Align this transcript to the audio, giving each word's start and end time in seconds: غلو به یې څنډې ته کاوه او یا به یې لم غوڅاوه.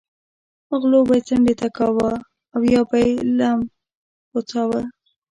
غلو 0.79 0.99
به 1.07 1.13
یې 1.17 1.25
څنډې 1.27 1.53
ته 1.59 1.67
کاوه 1.77 2.11
او 2.53 2.61
یا 2.73 2.81
به 2.89 2.97
یې 3.05 3.11
لم 3.39 3.59
غوڅاوه. 4.31 4.81